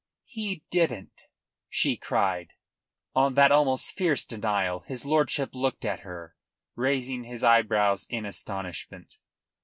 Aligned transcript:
"He 0.25 0.63
didn't," 0.71 1.25
she 1.69 1.95
cried. 1.95 2.53
On 3.15 3.35
that 3.35 3.51
almost 3.51 3.91
fierce 3.91 4.25
denial 4.25 4.79
his 4.87 5.05
lordship 5.05 5.51
looked 5.53 5.85
at 5.85 5.99
her, 5.99 6.35
raising 6.75 7.25
his 7.25 7.43
eyebrows 7.43 8.07
in 8.09 8.25
astonishment. 8.25 9.19